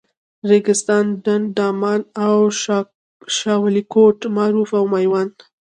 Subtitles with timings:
[0.49, 2.01] ریګستان، ډنډ، دامان،
[3.37, 5.35] شاولیکوټ، معروف او میوند.